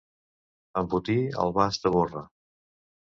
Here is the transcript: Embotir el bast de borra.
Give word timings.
Embotir 0.81 1.17
el 1.43 1.53
bast 1.59 1.85
de 1.85 1.93
borra. 1.97 2.25